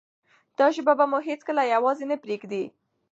[0.57, 2.63] دا ژبه به مو هیڅکله یوازې نه پریږدي.